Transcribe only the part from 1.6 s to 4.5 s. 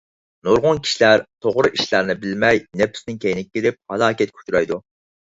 ئىشلارنى بىلمەي نەپسىنىڭ كەينىگە كىرىپ، ھالاكەتكە